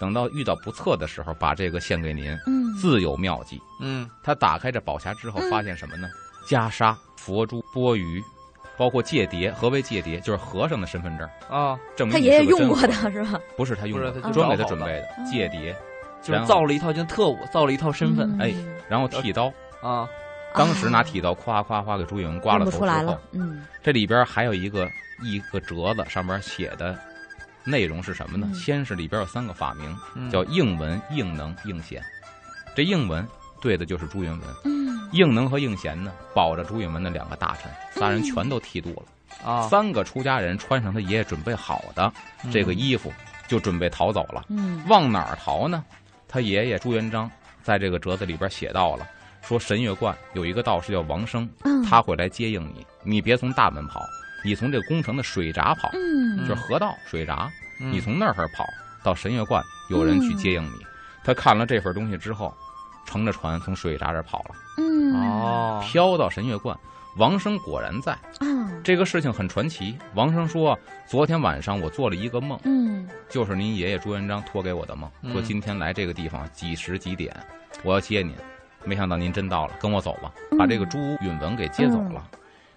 [0.00, 3.60] 等到遇到不测的时候，把这个献给您，嗯自有妙计。
[3.80, 6.08] 嗯他打开这宝匣之后，嗯发现什么呢？
[6.48, 8.22] 袈裟、佛珠、钵盂，
[8.76, 9.50] 包括戒牒。
[9.52, 10.20] 何为戒牒？
[10.20, 13.40] 就是和尚的身份证，啊，证明他爷爷用过的，是吧？
[13.56, 15.74] 不是他用的是他，专给他准备的嗯戒牒，
[16.22, 18.54] 就是造了一套就特务，造了一套身份嗯哎
[18.88, 19.52] 然后剃刀。
[19.82, 20.08] 啊，
[20.54, 24.88] 当时拿剃刀夸夸夸给朱允炆刮了头之后出来了，，嗯这里边还有一个
[25.22, 26.96] 一个折子，上面写的
[27.64, 28.46] 内容是什么呢？
[28.50, 32.02] 嗯先是里边有三个法名，嗯叫应文、应能、应贤。
[32.74, 33.26] 这应文
[33.60, 39.50] 对的就是朱允炆，嗯应能和应贤呢保着朱允炆的两个大臣，仨人全都剃度了。
[39.50, 42.12] 啊，三个出家人穿上他爷爷准备好的
[42.52, 43.12] 这个衣服，
[43.48, 44.44] 就准备逃走了。
[44.48, 45.84] 嗯往哪儿逃呢？
[46.28, 47.30] 他爷爷朱元璋
[47.62, 49.06] 在这个折子里边写到了，
[49.46, 54.00] 说神月观有一个道士叫王生，嗯他会来接应你，你别从大门跑，
[54.42, 58.64] 你从这个宫城的水闸跑，嗯就是河道水闸，嗯你从那儿跑
[59.02, 60.86] 到神月观，有人去接应你。
[61.22, 62.54] 他看了这份东西之后，
[63.06, 66.76] 乘着船从水闸这儿跑了，嗯哦，飘到神月观。
[67.16, 69.96] 王生果然在，啊这个事情很传奇。
[70.14, 70.76] 王生说，
[71.06, 77.34] 昨天晚上我做了一个梦，嗯就是您爷爷朱元璋托给我的梦，嗯说今天来这个地方几时几点，
[77.84, 78.34] 我要接您。
[78.84, 82.22] 没想到您真到了，跟我走吧，嗯把这个朱允炆给接走了。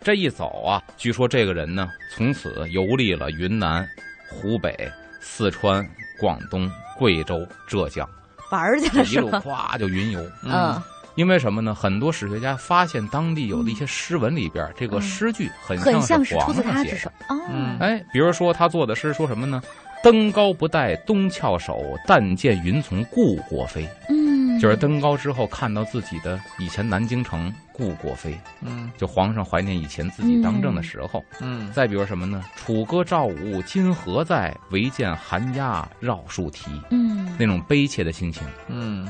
[0.01, 3.87] 这一走啊，据说这个人呢，从此游历了云南、
[4.29, 5.87] 湖北、四川、
[6.19, 8.07] 广东、贵州、浙江，
[8.51, 9.71] 玩儿去这了一路是吧？
[9.73, 10.21] 咵就云游。
[10.43, 10.81] 嗯
[11.15, 11.73] 因为什么呢？
[11.73, 16.91] 很多史学家发现当地有的一些诗文里边，这个嗯诗句很很像是皇是出自上写的。
[16.91, 17.41] 他之手哦。
[17.49, 19.59] 嗯哎，比如说他做的诗说什么呢？
[20.03, 23.89] 登高不待东翘首，但见云从故国飞。
[24.09, 24.26] 嗯，
[24.59, 31.23] 就是登高之后看到自己的以前南京城故国飞，嗯就皇上怀念以前自己当政的时候。
[31.39, 32.43] 嗯再比如什么呢？
[32.55, 34.55] 楚歌赵武今何在？
[34.71, 36.71] 唯见寒鸦绕树啼。
[36.89, 39.07] 嗯那种悲切的心情，嗯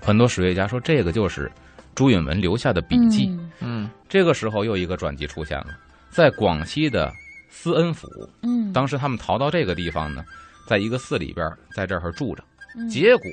[0.00, 1.50] 很多史学家说这个就是
[1.94, 3.26] 朱允文留下的笔记。
[3.28, 5.66] 嗯嗯这个时候又一个转机出现了，
[6.10, 7.12] 在广西的
[7.48, 8.08] 思恩府，
[8.42, 10.24] 嗯，当时他们逃到这个地方呢，
[10.66, 12.42] 在一个寺里边，在这儿住着。
[12.76, 13.28] 嗯结果，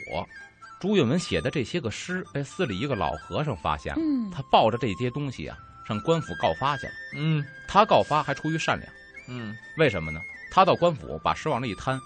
[0.80, 6.94] 朱允文写的这些个诗被寺里一个老和尚发现了，嗯他抱着这些东西啊，上官府告发去了。
[7.16, 8.92] 嗯他告发还出于善良，
[9.28, 10.20] 嗯为什么呢？
[10.52, 12.00] 他到官府把诗往那一摊，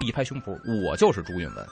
[0.00, 1.66] 一拍胸脯，我就是朱允文。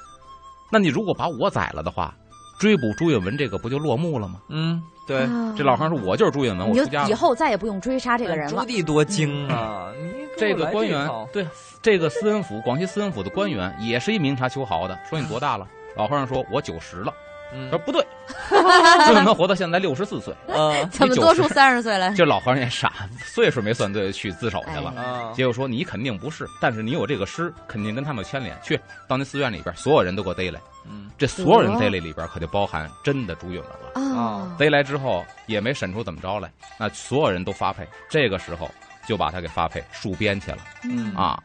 [0.70, 2.14] 那你如果把我宰了的话，
[2.58, 4.40] 追捕朱允文这个不就落幕了吗？
[4.48, 8.64] 嗯，对，啊这老和尚说：“我就是朱允文，我你出家了。”以后再也不用追杀这个人了。
[8.64, 9.92] 朱棣多精啊！
[10.00, 11.46] 你这个官员对
[11.82, 14.98] 这个思恩府，广西思恩府的官员也是一明察秋毫的。
[15.08, 15.66] 说你多大了？
[15.96, 17.12] 老和尚说：“我九十了。”
[17.54, 18.02] 嗯说不对，
[18.48, 20.34] 朱允文活到现在六十四岁。
[20.46, 22.08] 嗯怎么多出三十岁来？
[22.14, 22.90] 这老和尚也傻，
[23.26, 25.30] 岁数没算对，去自首去了。
[25.34, 28.56] 结果说你肯定不是，但是你有这个诗，肯定跟他们有牵连。
[28.62, 30.58] 去到那寺院里边，所有人都给我逮来。
[30.90, 34.18] 嗯这所有人逮来里边可就包含真的朱允文了。
[34.18, 37.86] 啊，逮来之后也没审出怎么着来，那所有人都发配。
[38.08, 38.70] 这个时候
[39.06, 40.58] 就把他给发配戍边去了。
[40.84, 41.38] 嗯啊，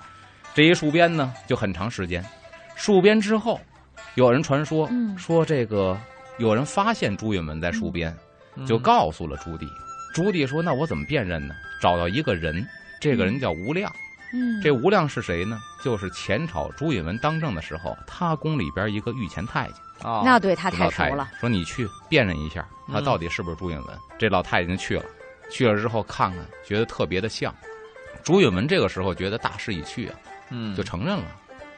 [0.53, 2.23] 这一戍边呢就很长时间。
[2.77, 3.59] 戍边之后，
[4.17, 5.95] 有人传说、嗯说这个
[6.39, 8.11] 有人发现朱允文在戍边，
[8.55, 9.69] 嗯就告诉了朱棣。
[10.11, 11.53] 朱棣说：“那我怎么辨认呢？
[11.79, 12.67] 找到一个人，
[12.99, 13.91] 这个人叫吴亮。
[14.33, 15.59] 嗯，这吴亮是谁呢？
[15.83, 19.75] 就是前朝朱允文当政的时候，他宫里边一个御前太监。
[20.01, 21.29] 啊，那对他太熟了。
[21.39, 23.97] 说你去辨认一下，他嗯到底是不是朱允文。
[24.17, 25.05] 这老太监就去了，
[25.51, 27.53] 去了之后看看，觉得特别的像。
[28.23, 30.15] 朱允文这个时候觉得大势已去啊，
[30.49, 31.25] 嗯就承认了，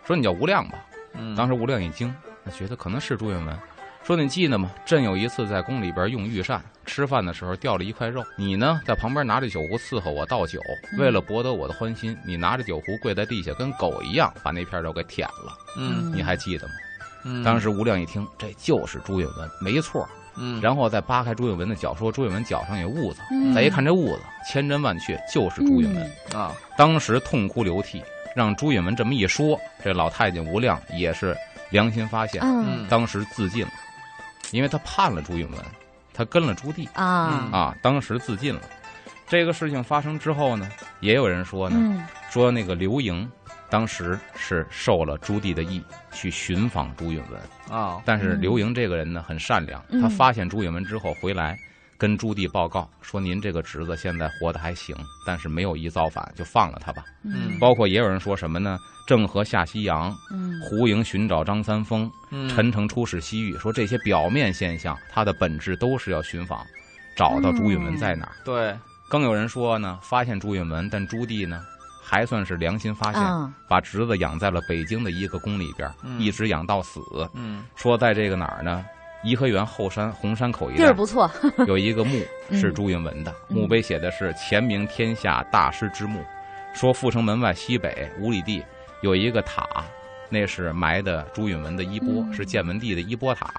[0.05, 0.79] 说你叫吴亮吧。
[1.15, 3.57] 嗯当时吴亮一惊，那觉得可能是朱允文，
[4.03, 4.71] 说你记得吗？
[4.85, 10.59] 朕有一次在宫里边用御膳，吃饭的时候掉了一块肉，你呢在旁边拿着酒壶伺候我倒酒，
[10.93, 16.73] 嗯为了博得我的欢心，你拿着酒壶跪在地下，跟狗一样把那片肉给舔了，嗯你还记得吗？
[17.25, 20.07] 嗯当时吴亮一听，这就是朱允文，没错。
[20.41, 26.11] 嗯然后再扒开朱允文的脚，说朱允文脚上有痦子，嗯再一看这痦子，千真万确就是朱允文。
[26.33, 28.01] 啊当时痛哭流涕，
[28.33, 31.35] 让朱允文这么一说，这老太监吴亮也是
[31.69, 32.87] 良心发现，嗯。
[32.89, 33.71] 当时自尽了，
[34.51, 35.59] 因为他叛了朱允文，
[36.13, 36.87] 他跟了朱棣。
[36.93, 38.61] 啊，啊，当时自尽了。
[39.27, 40.67] 这个事情发生之后呢，
[40.99, 42.03] 也有人说呢，嗯。
[42.29, 43.29] 说那个刘盈
[43.69, 48.41] 当时是受了朱棣的意去寻访朱允文，啊但是嗯。
[48.41, 50.01] 刘盈这个人呢很善良，嗯。
[50.01, 51.57] 他发现朱允文之后回来。
[51.99, 58.79] 跟朱棣报告说：“您这个侄子现在活得还行，但是没有一造反，就放了他吧。”嗯包括也有人说什么呢？
[59.05, 66.65] 郑和下西洋，嗯胡营寻找张三丰，嗯陈诚出使西域，说这些表面现象，它的本质都是要寻访，
[67.17, 68.31] 找到朱允文在哪儿。
[68.45, 68.73] 对
[69.09, 71.65] 更有人说呢，发现朱允文，但朱棣呢，
[72.01, 77.01] 还算是良心发现，啊把侄子养在了北京的一个宫里边，嗯一直养到死。
[77.33, 78.85] 嗯说在这个哪儿呢？
[79.23, 81.29] 颐和园后山红山口一带地儿不错，
[81.67, 82.59] 有一个墓嗯。
[82.59, 83.57] 是朱允文的，嗯。
[83.57, 86.23] 墓碑写的是“前明天下大师之墓”。
[86.73, 88.63] 说阜成门外西北五里地
[89.01, 89.67] 有一个塔，
[90.29, 92.33] 那是埋的朱允文的衣钵，嗯。
[92.33, 93.51] 是建文帝的衣钵塔。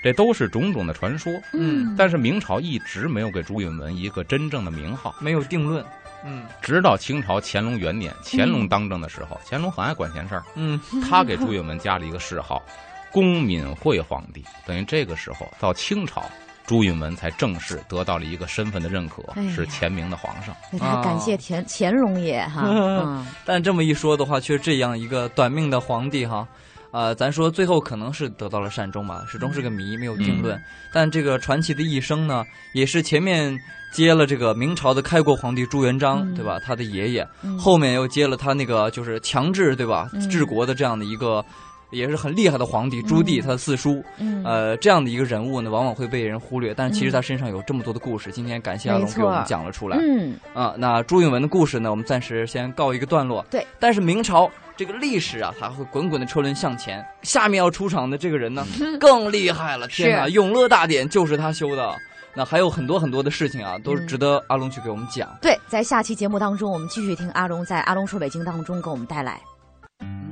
[0.00, 1.94] 这都是种种的传说，嗯。
[1.98, 5.84] 但是明朝一直没有给朱允文一个真正的名号，没有定论。
[6.24, 6.44] 嗯。
[6.62, 10.80] 直到清朝乾隆元年，乾隆当政的时候，乾隆很爱管闲事儿，嗯。
[11.08, 12.62] 他给朱允文加了一个谥号
[13.12, 16.22] “恭敏惠皇帝”，等于这个时候到清朝，
[16.66, 20.54] 朱允文才正式得到了一个身份的认可哎，是前明的皇上。
[20.70, 26.46] 那他感谢乾乾隆爷哈， 嗯但这么一说的话，却这样一个短命的皇帝哈，
[26.90, 30.60] 呃，咱说最后可能是得到了善终吧，始终是个谜，没有定论。
[30.92, 32.44] 但这个传奇的一生呢，
[32.74, 33.58] 也是前面
[33.90, 36.58] 接了这个明朝的开国皇帝朱元璋，嗯对吧？
[36.62, 40.10] 他的爷爷，嗯后面又接了他那个就是强制，对吧？
[40.12, 41.42] 嗯治国的这样的一个。
[41.90, 48.30] 也是很厉害的皇帝朱棣，嗯他的四叔，嗯呃，这样的一个人物呢，往往会被人忽略，但是其实他身上有这么多的故事。
[48.30, 49.98] 今天感谢阿龙给我们讲了出来。
[50.00, 53.44] 嗯啊，那朱允文的故事呢，我们暂时先告一个段落。
[53.50, 57.04] 对，但是明朝这个历史啊，它会滚滚的车轮向前。
[57.22, 58.66] 下面要出场的这个人呢，
[59.00, 59.88] 更厉害了！
[59.88, 61.94] 天哪，是永乐大典就是他修的。
[62.34, 65.28] 那还有很多很多的事情啊，都是嗯值得阿龙去给我们讲。
[65.40, 69.40] 对，在下期节目当中，我们继续听阿龙在《阿龙说北京》当中给我们带来。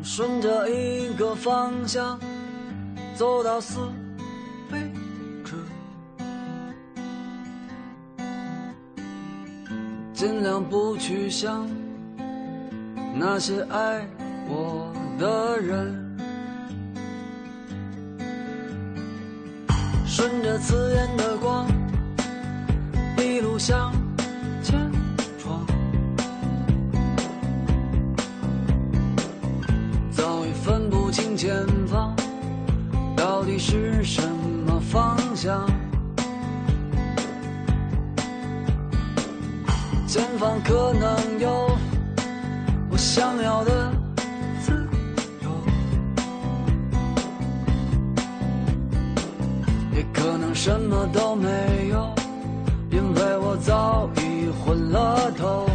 [0.03, 2.18] 顺着一个方向
[3.14, 3.78] 走到死
[4.70, 4.78] 为
[5.44, 5.55] 止，
[10.14, 11.68] 尽量不去想
[13.14, 14.09] 那些爱
[14.49, 16.03] 我的人。
[20.07, 21.66] 顺着刺眼的光，
[23.18, 23.92] 一路向
[24.62, 24.95] 前。
[31.07, 32.12] 不清前方
[33.16, 34.20] 到底是什
[34.66, 35.64] 么方向。
[40.04, 41.70] 前方可能有
[42.90, 43.92] 我想要的
[44.61, 44.72] 自
[45.44, 45.48] 由，
[49.94, 51.48] 也可能什么都没
[51.88, 52.12] 有，
[52.90, 55.68] 因为我早已昏了头。